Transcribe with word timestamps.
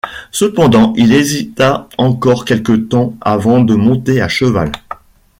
Cependant 0.31 0.93
il 0.97 1.13
hésita 1.13 1.87
encore 1.99 2.43
quelque 2.43 2.71
temps 2.71 3.13
avant 3.21 3.61
de 3.61 3.75
monter 3.75 4.19
à 4.19 4.27
cheval. 4.27 4.71